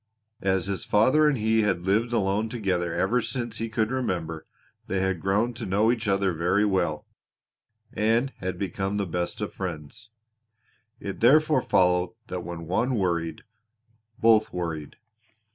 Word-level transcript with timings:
As 0.41 0.65
his 0.65 0.83
father 0.83 1.27
and 1.27 1.37
he 1.37 1.61
had 1.61 1.83
lived 1.83 2.11
alone 2.11 2.49
together 2.49 2.91
ever 2.91 3.21
since 3.21 3.59
he 3.59 3.69
could 3.69 3.91
remember 3.91 4.47
they 4.87 4.99
had 5.01 5.21
grown 5.21 5.53
to 5.53 5.65
know 5.67 5.91
each 5.91 6.07
other 6.07 6.33
very 6.33 6.65
well, 6.65 7.05
and 7.93 8.31
had 8.39 8.57
become 8.57 8.97
the 8.97 9.05
best 9.05 9.41
of 9.41 9.53
friends. 9.53 10.09
It 10.99 11.19
therefore 11.19 11.61
followed 11.61 12.15
that 12.29 12.43
when 12.43 12.65
one 12.65 12.95
worried, 12.97 13.43
both 14.19 14.51
worried. 14.51 14.95